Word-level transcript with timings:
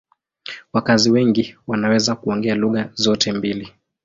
Wakazi 0.73 1.11
wengi 1.11 1.55
wanaweza 1.67 2.15
kuongea 2.15 2.55
lugha 2.55 2.89
zote 2.93 3.31
mbili. 3.31 3.73